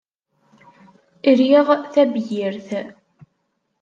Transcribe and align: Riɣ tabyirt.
Riɣ 1.37 1.67
tabyirt. 1.93 2.69